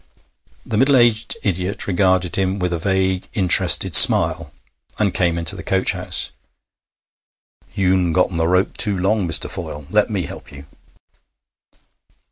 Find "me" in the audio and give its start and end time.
10.09-10.23